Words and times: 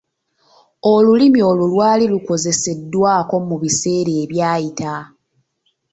Olulimi 0.93 1.39
olwo 1.49 1.65
lwali 1.73 2.05
lukozeseddwako 2.13 3.35
mu 3.47 3.55
biseera 3.61 4.11
ebyayita. 4.23 4.93